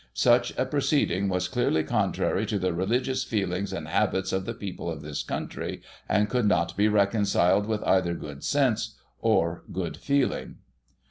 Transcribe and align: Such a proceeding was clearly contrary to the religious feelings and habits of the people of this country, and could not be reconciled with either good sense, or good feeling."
Such 0.15 0.51
a 0.57 0.65
proceeding 0.65 1.29
was 1.29 1.47
clearly 1.47 1.83
contrary 1.83 2.47
to 2.47 2.57
the 2.57 2.73
religious 2.73 3.23
feelings 3.23 3.71
and 3.71 3.87
habits 3.87 4.33
of 4.33 4.45
the 4.45 4.53
people 4.55 4.89
of 4.89 5.03
this 5.03 5.21
country, 5.21 5.83
and 6.09 6.27
could 6.27 6.47
not 6.47 6.75
be 6.75 6.87
reconciled 6.87 7.67
with 7.67 7.83
either 7.83 8.15
good 8.15 8.43
sense, 8.43 8.95
or 9.19 9.63
good 9.71 9.95
feeling." 9.95 10.55